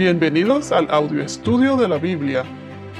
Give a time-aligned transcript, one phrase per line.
[0.00, 2.42] Bienvenidos al audio estudio de la Biblia.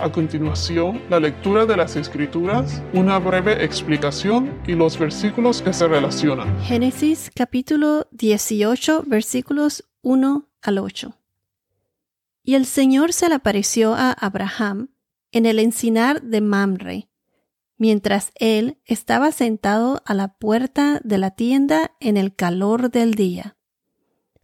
[0.03, 5.89] A continuación, la lectura de las Escrituras, una breve explicación y los versículos que se
[5.89, 6.61] relacionan.
[6.61, 11.17] Génesis capítulo 18 versículos 1 al 8.
[12.43, 14.91] Y el Señor se le apareció a Abraham
[15.33, 17.09] en el encinar de Mamre,
[17.79, 23.57] mientras él estaba sentado a la puerta de la tienda en el calor del día.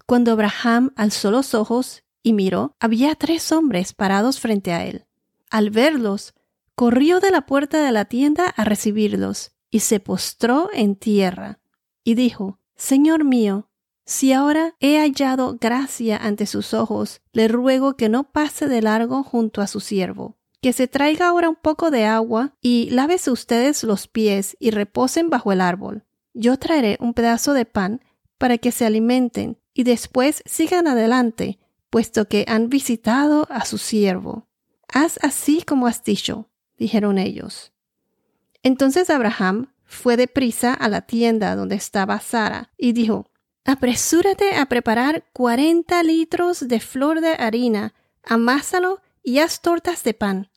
[0.06, 5.06] Cuando Abraham alzó los ojos y miró, había tres hombres parados frente a él.
[5.48, 6.34] Al verlos,
[6.74, 11.60] corrió de la puerta de la tienda a recibirlos, y se postró en tierra,
[12.02, 13.70] y dijo, Señor mío,
[14.04, 19.22] si ahora he hallado gracia ante sus ojos, le ruego que no pase de largo
[19.22, 23.84] junto a su siervo, que se traiga ahora un poco de agua, y lávese ustedes
[23.84, 26.02] los pies y reposen bajo el árbol.
[26.34, 28.00] Yo traeré un pedazo de pan
[28.36, 34.46] para que se alimenten, y después sigan adelante, puesto que han visitado a su siervo.
[34.92, 37.72] Haz así como has dicho, dijeron ellos.
[38.62, 43.30] Entonces Abraham fue deprisa a la tienda donde estaba Sara y dijo,
[43.64, 50.50] Apresúrate a preparar cuarenta litros de flor de harina, amásalo y haz tortas de pan.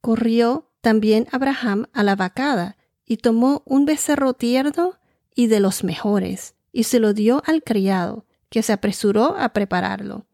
[0.00, 4.94] Corrió también Abraham a la vacada y tomó un becerro tierno
[5.34, 10.26] y de los mejores, y se lo dio al criado, que se apresuró a prepararlo.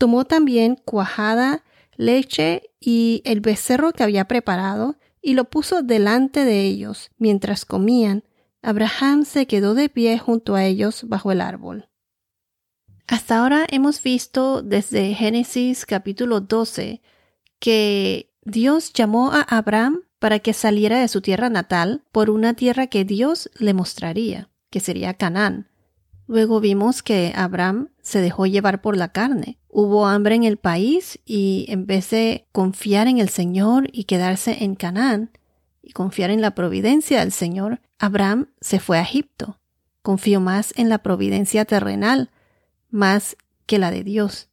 [0.00, 1.62] Tomó también cuajada,
[1.94, 7.10] leche y el becerro que había preparado y lo puso delante de ellos.
[7.18, 8.24] Mientras comían,
[8.62, 11.90] Abraham se quedó de pie junto a ellos bajo el árbol.
[13.08, 17.02] Hasta ahora hemos visto desde Génesis capítulo 12
[17.58, 22.86] que Dios llamó a Abraham para que saliera de su tierra natal por una tierra
[22.86, 25.69] que Dios le mostraría, que sería Canaán.
[26.30, 29.58] Luego vimos que Abraham se dejó llevar por la carne.
[29.68, 34.62] Hubo hambre en el país y en vez de confiar en el Señor y quedarse
[34.62, 35.32] en Canaán
[35.82, 39.58] y confiar en la providencia del Señor, Abraham se fue a Egipto.
[40.02, 42.30] Confió más en la providencia terrenal,
[42.90, 43.36] más
[43.66, 44.50] que la de Dios.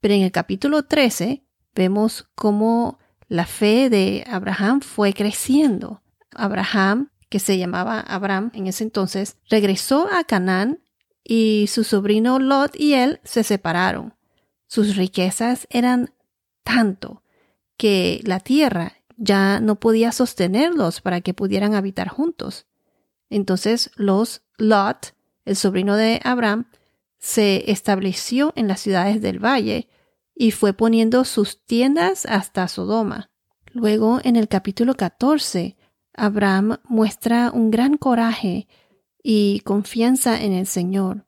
[0.00, 1.44] Pero en el capítulo 13
[1.76, 2.98] vemos cómo
[3.28, 6.02] la fe de Abraham fue creciendo.
[6.32, 10.80] Abraham, que se llamaba Abraham en ese entonces, regresó a Canaán
[11.30, 14.14] y su sobrino Lot y él se separaron.
[14.66, 16.14] Sus riquezas eran
[16.64, 17.22] tanto
[17.76, 22.66] que la tierra ya no podía sostenerlos para que pudieran habitar juntos.
[23.28, 26.70] Entonces los Lot, el sobrino de Abraham,
[27.18, 29.86] se estableció en las ciudades del valle
[30.34, 33.30] y fue poniendo sus tiendas hasta Sodoma.
[33.72, 35.76] Luego, en el capítulo 14,
[36.14, 38.66] Abraham muestra un gran coraje
[39.30, 41.26] y confianza en el Señor.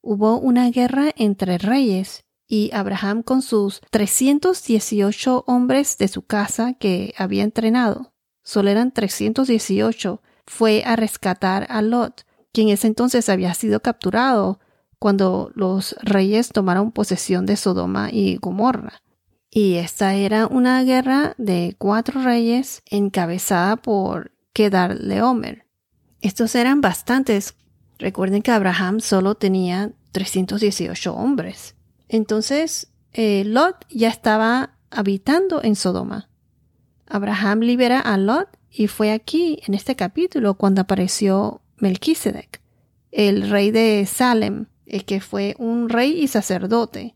[0.00, 7.12] Hubo una guerra entre reyes y Abraham con sus 318 hombres de su casa que
[7.18, 12.24] había entrenado, solo eran 318, fue a rescatar a Lot,
[12.54, 14.58] quien ese entonces había sido capturado
[14.98, 19.02] cuando los reyes tomaron posesión de Sodoma y Gomorra.
[19.50, 25.66] Y esta era una guerra de cuatro reyes encabezada por Kedar Leomer.
[26.22, 27.54] Estos eran bastantes.
[27.98, 31.74] Recuerden que Abraham solo tenía 318 hombres.
[32.08, 36.28] Entonces, eh, Lot ya estaba habitando en Sodoma.
[37.06, 42.62] Abraham libera a Lot y fue aquí, en este capítulo, cuando apareció Melquisedec,
[43.10, 47.14] el rey de Salem, el que fue un rey y sacerdote.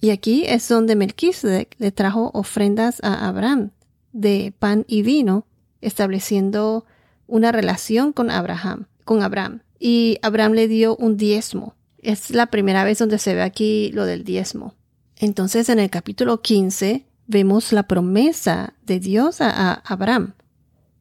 [0.00, 3.70] Y aquí es donde Melquisedec le trajo ofrendas a Abraham
[4.12, 5.46] de pan y vino,
[5.80, 6.86] estableciendo
[7.28, 9.60] una relación con Abraham, con Abraham.
[9.78, 11.76] Y Abraham le dio un diezmo.
[11.98, 14.74] Es la primera vez donde se ve aquí lo del diezmo.
[15.16, 20.34] Entonces en el capítulo 15 vemos la promesa de Dios a, Abraham.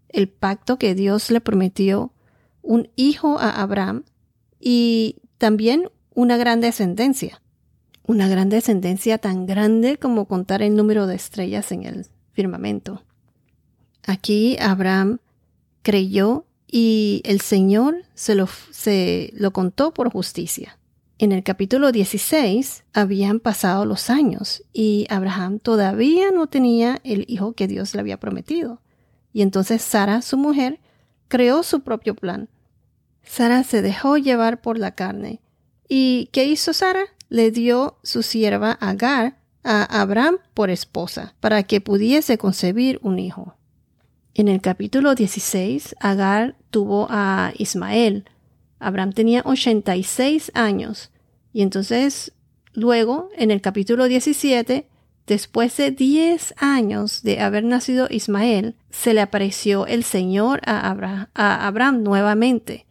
[0.09, 2.13] El pacto que Dios le prometió
[2.61, 4.03] un hijo a Abraham
[4.59, 7.41] y también una gran descendencia.
[8.05, 13.03] Una gran descendencia tan grande como contar el número de estrellas en el firmamento.
[14.05, 15.19] Aquí Abraham
[15.87, 20.77] creyó y el Señor se lo, se lo contó por justicia.
[21.17, 27.53] En el capítulo 16 habían pasado los años y Abraham todavía no tenía el hijo
[27.53, 28.81] que Dios le había prometido.
[29.31, 30.81] Y entonces Sara, su mujer,
[31.29, 32.49] creó su propio plan.
[33.23, 35.39] Sara se dejó llevar por la carne.
[35.87, 37.05] ¿Y qué hizo Sara?
[37.29, 43.56] Le dio su sierva Agar a Abraham por esposa, para que pudiese concebir un hijo.
[44.37, 48.23] En el capítulo 16, Agar tuvo a Ismael.
[48.79, 51.11] Abraham tenía 86 años
[51.51, 52.31] y entonces
[52.77, 54.87] Luego, en el capítulo 17,
[55.25, 60.91] después de 10 años de haber nacido Ismael, se le apareció el Señor a,
[61.33, 62.85] Abraham nuevamente.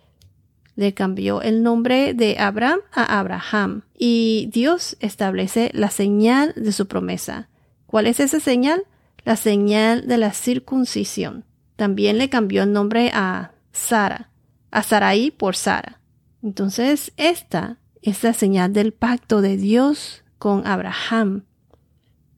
[0.75, 6.88] Le cambió el nombre de Abraham a Abraham y Dios establece la señal de su
[6.88, 7.48] promesa.
[7.87, 8.82] ¿Cuál es esa señal?
[9.26, 11.44] La señal de la circuncisión.
[11.75, 14.31] También le cambió el nombre a Sara,
[14.70, 16.00] a Sarai por Sara.
[16.44, 21.43] Entonces, esta es la señal del pacto de Dios con Abraham.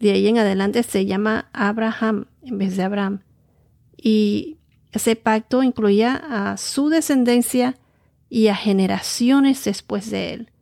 [0.00, 3.20] De ahí en adelante se llama Abraham en vez de Abraham.
[3.94, 4.56] Y
[4.92, 7.76] ese pacto incluía a su descendencia
[8.30, 10.52] y a generaciones después de él.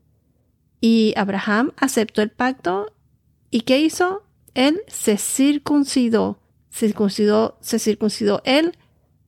[0.80, 2.92] Y Abraham aceptó el pacto
[3.48, 4.25] y ¿qué hizo?
[4.56, 6.38] Él se circuncidó,
[6.72, 8.72] circuncidó, se circuncidó él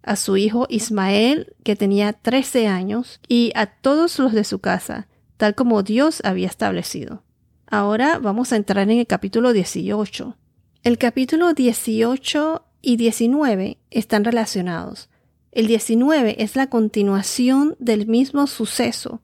[0.03, 5.07] a su hijo Ismael, que tenía 13 años, y a todos los de su casa,
[5.37, 7.25] tal como Dios había establecido.
[7.67, 10.35] Ahora vamos a entrar en el capítulo 18.
[10.83, 15.11] El capítulo 18 y 19 están relacionados.
[15.53, 19.21] El 19 es la continuación del mismo suceso,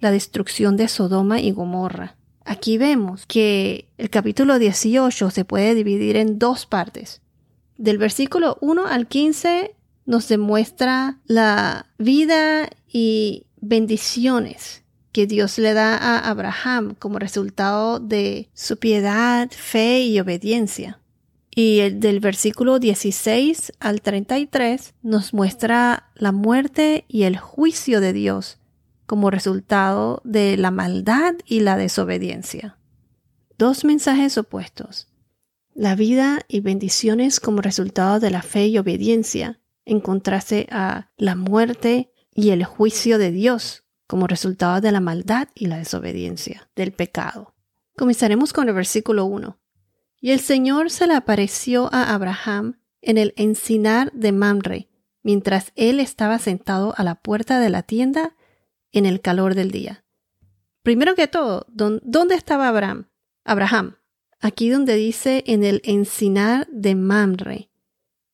[0.00, 2.15] la destrucción de Sodoma y Gomorra.
[2.48, 7.20] Aquí vemos que el capítulo 18 se puede dividir en dos partes.
[7.76, 9.74] Del versículo 1 al 15
[10.06, 18.48] nos demuestra la vida y bendiciones que Dios le da a Abraham como resultado de
[18.54, 21.00] su piedad, fe y obediencia.
[21.50, 28.12] Y el del versículo 16 al 33 nos muestra la muerte y el juicio de
[28.12, 28.58] Dios
[29.06, 32.78] como resultado de la maldad y la desobediencia.
[33.58, 35.08] Dos mensajes opuestos.
[35.74, 41.36] La vida y bendiciones como resultado de la fe y obediencia, en contraste a la
[41.36, 46.92] muerte y el juicio de Dios como resultado de la maldad y la desobediencia, del
[46.92, 47.54] pecado.
[47.96, 49.58] Comenzaremos con el versículo 1.
[50.20, 54.88] Y el Señor se le apareció a Abraham en el encinar de Mamre,
[55.22, 58.35] mientras él estaba sentado a la puerta de la tienda
[58.96, 60.04] en el calor del día.
[60.82, 63.08] Primero que todo, ¿dónde estaba Abraham?
[63.44, 63.96] Abraham,
[64.40, 67.70] aquí donde dice en el encinar de Mamre.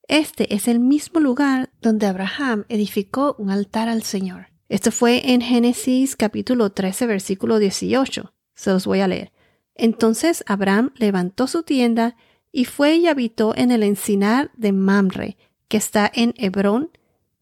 [0.07, 4.49] Este es el mismo lugar donde Abraham edificó un altar al Señor.
[4.69, 8.33] Esto fue en Génesis capítulo 13, versículo 18.
[8.55, 9.33] Se los voy a leer.
[9.75, 12.17] Entonces Abraham levantó su tienda
[12.53, 16.91] y fue y habitó en el encinar de Mamre, que está en Hebrón,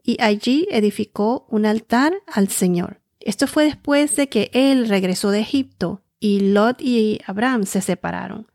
[0.03, 3.00] y allí edificó un altar al Señor.
[3.21, 8.47] Esto fue después de que él regresó de Egipto y Lot y Abraham se separaron.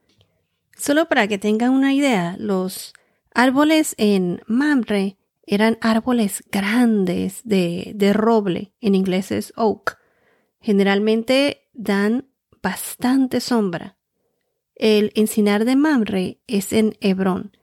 [0.75, 2.93] Solo para que tengan una idea, los
[3.33, 5.17] árboles en Mamre
[5.47, 9.99] eran árboles grandes de, de roble, en inglés es oak.
[10.59, 12.27] Generalmente dan
[12.61, 13.97] bastante sombra.
[14.73, 17.55] El encinar de Mamre es en Hebrón.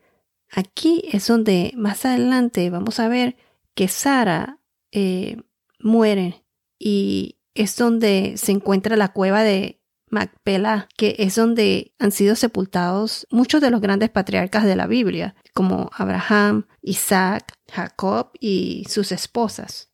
[0.49, 3.37] Aquí es donde más adelante vamos a ver
[3.75, 4.59] que Sara
[4.93, 5.39] eh,
[5.81, 6.42] muere
[6.85, 9.81] y es donde se encuentra la cueva de
[10.11, 15.37] Macpela, que es donde han sido sepultados muchos de los grandes patriarcas de la Biblia,
[15.55, 19.93] como Abraham, Isaac, Jacob y sus esposas.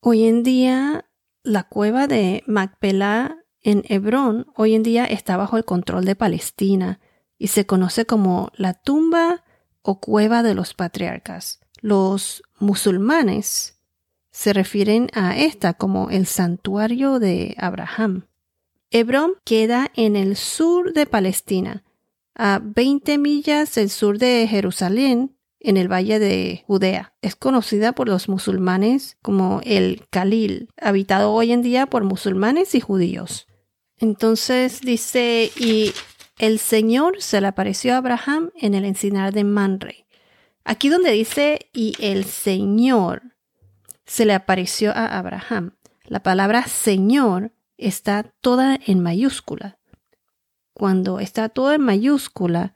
[0.00, 1.06] Hoy en día,
[1.42, 7.00] la cueva de Macpela en Hebrón hoy en día está bajo el control de Palestina
[7.36, 9.44] y se conoce como la tumba
[9.82, 11.60] o cueva de los patriarcas.
[11.80, 13.71] Los musulmanes
[14.32, 18.26] se refieren a esta como el santuario de Abraham.
[18.90, 21.84] Hebrón queda en el sur de Palestina,
[22.34, 27.12] a 20 millas del sur de Jerusalén, en el valle de Judea.
[27.22, 32.80] Es conocida por los musulmanes como el Khalil, habitado hoy en día por musulmanes y
[32.80, 33.46] judíos.
[33.98, 35.92] Entonces dice, y
[36.38, 40.06] el Señor se le apareció a Abraham en el encinar de Manre.
[40.64, 43.31] Aquí donde dice, y el Señor
[44.12, 45.74] se le apareció a Abraham.
[46.04, 49.78] La palabra Señor está toda en mayúscula.
[50.74, 52.74] Cuando está toda en mayúscula,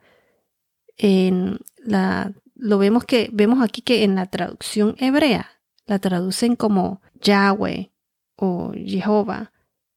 [0.97, 7.03] en la, lo vemos que vemos aquí que en la traducción hebrea la traducen como
[7.21, 7.91] Yahweh
[8.35, 9.51] o Jehová,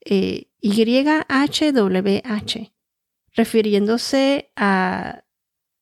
[0.04, 1.40] eh, YHWH,
[3.32, 5.24] refiriéndose a,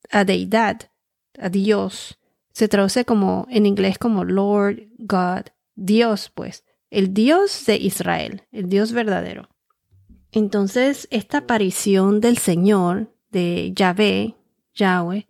[0.09, 0.93] a deidad,
[1.37, 2.18] a Dios.
[2.59, 8.69] Se traduce como en inglés como Lord God, Dios, pues el Dios de Israel, el
[8.69, 9.49] Dios verdadero.
[10.33, 14.35] Entonces, esta aparición del Señor, de Yahvé,
[14.75, 15.29] Yahweh,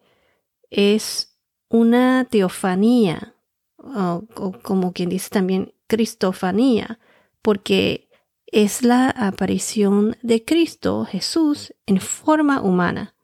[0.70, 3.34] es una teofanía,
[3.76, 4.24] o,
[4.62, 6.98] como quien dice también cristofanía,
[7.42, 8.08] porque
[8.46, 13.14] es la aparición de Cristo Jesús en forma humana.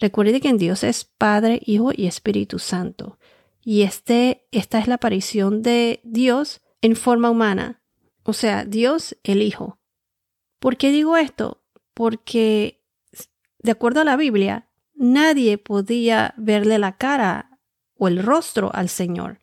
[0.00, 3.20] Recuerde que en Dios es Padre, Hijo y Espíritu Santo.
[3.64, 7.80] Y este, esta es la aparición de Dios en forma humana.
[8.24, 9.78] O sea, Dios el Hijo.
[10.58, 11.62] ¿Por qué digo esto?
[11.94, 12.82] Porque,
[13.58, 17.58] de acuerdo a la Biblia, nadie podía verle la cara
[17.96, 19.40] o el rostro al Señor.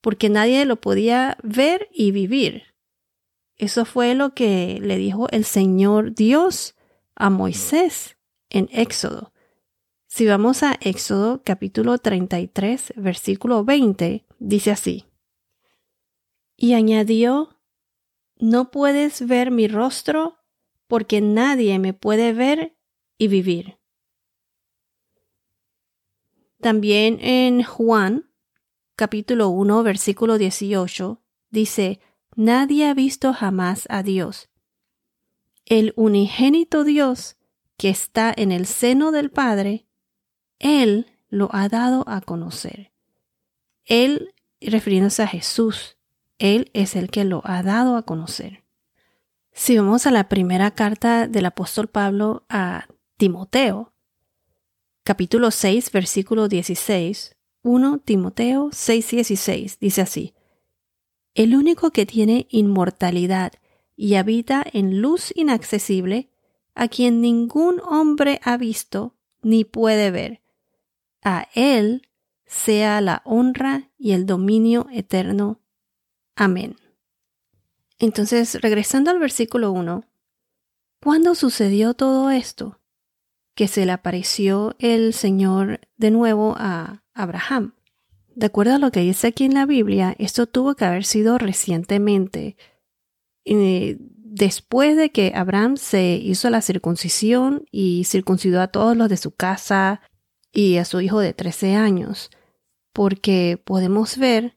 [0.00, 2.74] Porque nadie lo podía ver y vivir.
[3.56, 6.74] Eso fue lo que le dijo el Señor Dios
[7.14, 8.16] a Moisés
[8.48, 9.32] en Éxodo.
[10.12, 15.04] Si vamos a Éxodo capítulo 33, versículo 20, dice así.
[16.56, 17.60] Y añadió,
[18.36, 20.38] No puedes ver mi rostro
[20.88, 22.76] porque nadie me puede ver
[23.18, 23.78] y vivir.
[26.60, 28.32] También en Juan
[28.96, 32.00] capítulo 1, versículo 18, dice,
[32.34, 34.50] Nadie ha visto jamás a Dios.
[35.66, 37.36] El unigénito Dios
[37.76, 39.86] que está en el seno del Padre,
[40.60, 42.92] Él lo ha dado a conocer.
[43.84, 45.96] Él, refiriéndose a Jesús,
[46.38, 48.62] Él es el que lo ha dado a conocer.
[49.52, 52.86] Si vamos a la primera carta del apóstol Pablo a
[53.16, 53.92] Timoteo,
[55.02, 60.34] capítulo 6, versículo 16, 1 Timoteo 6, 16, dice así,
[61.34, 63.52] el único que tiene inmortalidad
[63.96, 66.30] y habita en luz inaccesible,
[66.74, 70.39] a quien ningún hombre ha visto ni puede ver.
[71.22, 72.08] A Él
[72.46, 75.60] sea la honra y el dominio eterno.
[76.34, 76.76] Amén.
[77.98, 80.04] Entonces, regresando al versículo 1,
[81.02, 82.80] ¿cuándo sucedió todo esto?
[83.54, 87.74] Que se le apareció el Señor de nuevo a Abraham.
[88.34, 91.36] De acuerdo a lo que dice aquí en la Biblia, esto tuvo que haber sido
[91.36, 92.56] recientemente,
[93.44, 99.32] después de que Abraham se hizo la circuncisión y circuncidó a todos los de su
[99.32, 100.00] casa
[100.52, 102.30] y a su hijo de 13 años,
[102.92, 104.56] porque podemos ver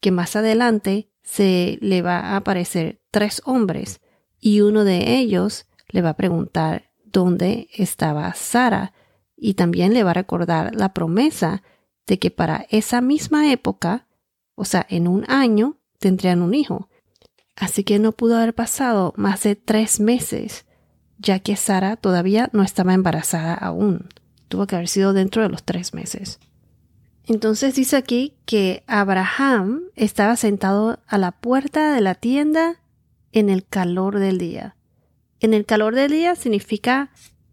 [0.00, 4.00] que más adelante se le va a aparecer tres hombres
[4.40, 8.92] y uno de ellos le va a preguntar dónde estaba Sara
[9.36, 11.62] y también le va a recordar la promesa
[12.06, 14.06] de que para esa misma época,
[14.54, 16.88] o sea, en un año, tendrían un hijo.
[17.56, 20.66] Así que no pudo haber pasado más de tres meses,
[21.18, 24.08] ya que Sara todavía no estaba embarazada aún.
[24.50, 26.40] Tuvo que haber sido dentro de los tres meses.
[27.24, 32.80] Entonces dice aquí que Abraham estaba sentado a la puerta de la tienda
[33.30, 34.74] en el calor del día.
[35.38, 37.12] En el calor del día significa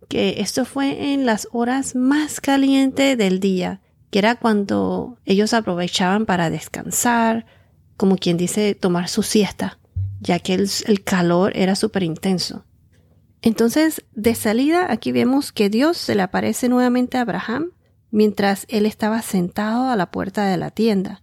[0.09, 6.25] que esto fue en las horas más calientes del día, que era cuando ellos aprovechaban
[6.25, 7.45] para descansar,
[7.95, 9.77] como quien dice tomar su siesta,
[10.19, 12.65] ya que el, calor era súper intenso.
[13.41, 17.71] Entonces, de salida, aquí vemos que Dios se le aparece nuevamente a Abraham
[18.09, 21.21] mientras él estaba sentado a la puerta de la tienda.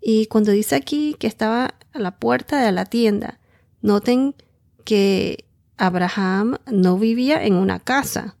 [0.00, 3.40] Y cuando dice aquí que estaba a la puerta de la tienda,
[3.80, 4.34] noten
[4.84, 8.36] que Abraham no vivía en una casa.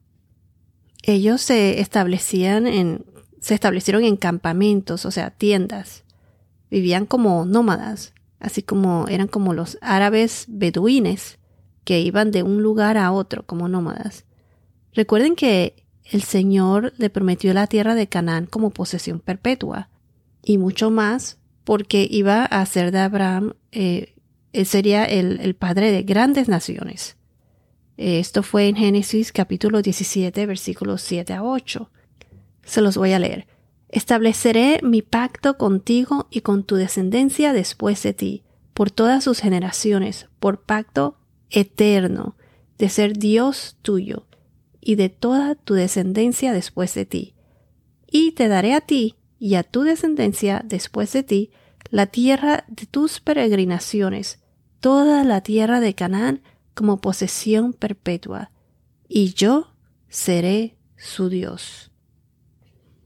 [1.02, 3.04] Ellos se establecían en
[3.40, 6.04] se establecieron en campamentos, o sea, tiendas.
[6.70, 11.38] Vivían como nómadas, así como eran como los árabes beduines
[11.88, 14.26] que iban de un lugar a otro como nómadas.
[14.92, 19.88] Recuerden que el Señor le prometió la tierra de Canaán como posesión perpetua
[20.42, 24.14] y mucho más porque iba a hacer de Abraham, eh,
[24.52, 27.16] él sería el, el, padre de grandes naciones.
[27.96, 31.90] Esto fue en Génesis capítulo 17 versículos 7 a 8.
[32.64, 33.46] Se los voy a leer.
[33.88, 38.42] Estableceré mi pacto contigo y con tu descendencia después de ti,
[38.74, 41.17] por todas sus generaciones, por pacto
[41.50, 42.36] eterno,
[42.78, 44.26] de ser Dios tuyo
[44.80, 47.34] y de toda tu descendencia después de ti.
[48.06, 51.50] Y te daré a ti y a tu descendencia después de ti
[51.90, 54.40] la tierra de tus peregrinaciones,
[54.80, 56.42] toda la tierra de Canaán
[56.74, 58.50] como posesión perpetua,
[59.08, 59.74] y yo
[60.08, 61.90] seré su Dios.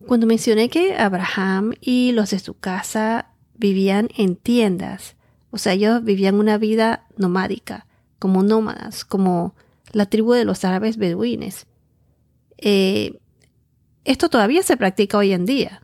[0.06, 5.16] Cuando mencioné que Abraham y los de su casa vivían en tiendas,
[5.50, 7.86] o sea, ellos vivían una vida nomádica,
[8.22, 9.52] como nómadas, como
[9.90, 11.66] la tribu de los árabes beduines.
[12.56, 13.18] Eh,
[14.04, 15.82] esto todavía se practica hoy en día.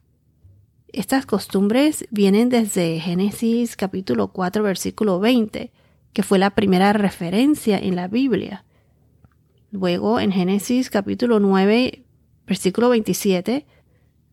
[0.92, 5.72] Estas costumbres vienen desde Génesis capítulo 4 versículo 20,
[6.12, 8.64] que fue la primera referencia en la Biblia.
[9.72, 12.04] Luego en Génesis capítulo 9
[12.46, 13.66] versículo 27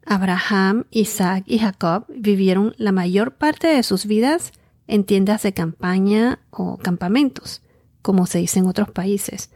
[0.06, 4.52] Abraham, Isaac y Jacob vivieron la mayor parte de sus vidas
[4.86, 7.64] en tiendas de campaña o campamentos,
[8.06, 9.50] como se dice en otros países.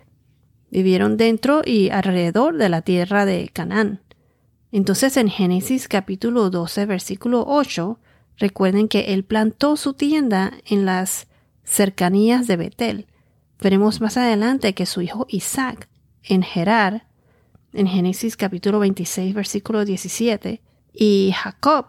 [0.72, 4.02] Vivieron dentro y alrededor de la tierra de Canaán.
[4.72, 8.00] Entonces en Génesis capítulo 12 versículo 8
[8.38, 11.28] recuerden que él plantó su tienda en las
[11.64, 13.06] cercanías de Betel.
[13.62, 15.88] Veremos más adelante que su hijo Isaac
[16.24, 17.06] en Gerar,
[17.72, 20.60] en Génesis capítulo 26 versículo 17,
[20.92, 21.86] y Jacob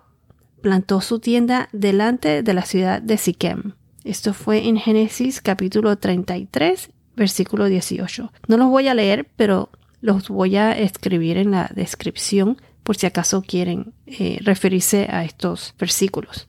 [0.60, 3.79] plantó su tienda delante de la ciudad de Siquem.
[4.04, 8.32] Esto fue en Génesis capítulo 33 versículo 18.
[8.48, 13.06] No los voy a leer, pero los voy a escribir en la descripción por si
[13.06, 16.48] acaso quieren eh, referirse a estos versículos.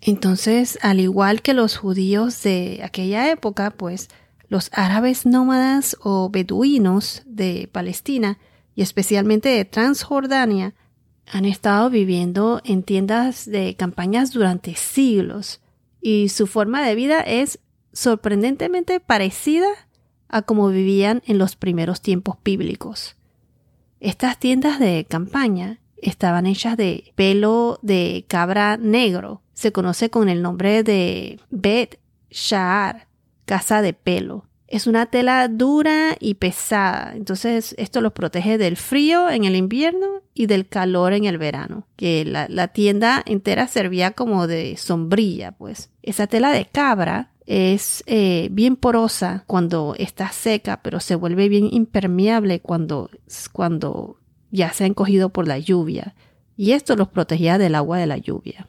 [0.00, 4.08] Entonces, al igual que los judíos de aquella época, pues
[4.48, 8.38] los árabes nómadas o beduinos de Palestina
[8.74, 10.74] y especialmente de Transjordania
[11.30, 15.60] han estado viviendo en tiendas de campañas durante siglos
[16.00, 17.60] y su forma de vida es
[17.92, 19.68] sorprendentemente parecida
[20.28, 23.16] a como vivían en los primeros tiempos bíblicos.
[23.98, 29.42] Estas tiendas de campaña estaban hechas de pelo de cabra negro.
[29.52, 33.08] Se conoce con el nombre de Bet Sha'ar,
[33.44, 34.46] casa de pelo.
[34.70, 40.22] Es una tela dura y pesada, entonces esto los protege del frío en el invierno
[40.32, 41.88] y del calor en el verano.
[41.96, 45.90] Que la, tienda entera servía como de sombrilla, pues.
[46.02, 51.68] Esa tela de cabra es eh, bien porosa cuando está seca, pero se vuelve bien
[51.72, 53.10] impermeable cuando,
[53.52, 54.20] cuando
[54.52, 56.14] ya se ha encogido por la lluvia.
[56.56, 58.68] Y esto los protegía del agua de la lluvia.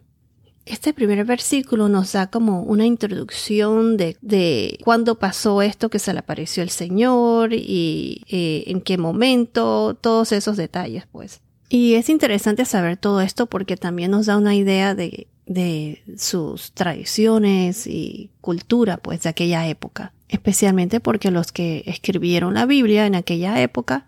[0.65, 6.13] Este primer versículo nos da como una introducción de, de cuándo pasó esto que se
[6.13, 11.41] le apareció el Señor y eh, en qué momento, todos esos detalles, pues.
[11.67, 16.73] Y es interesante saber todo esto porque también nos da una idea de, de sus
[16.73, 20.13] tradiciones y cultura, pues, de aquella época.
[20.27, 24.07] Especialmente porque los que escribieron la Biblia en aquella época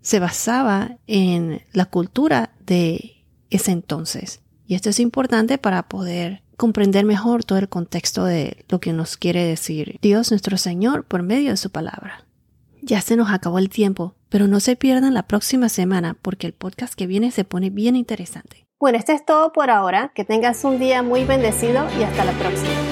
[0.00, 4.40] se basaba en la cultura de ese entonces.
[4.72, 9.18] Y esto es importante para poder comprender mejor todo el contexto de lo que nos
[9.18, 12.24] quiere decir Dios nuestro Señor por medio de su palabra.
[12.80, 16.54] Ya se nos acabó el tiempo, pero no se pierdan la próxima semana porque el
[16.54, 18.66] podcast que viene se pone bien interesante.
[18.80, 20.10] Bueno, esto es todo por ahora.
[20.14, 22.91] Que tengas un día muy bendecido y hasta la próxima.